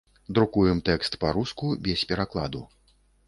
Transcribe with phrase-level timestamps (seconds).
[0.37, 2.65] Друкуем тэкст па-руску, без перакладу.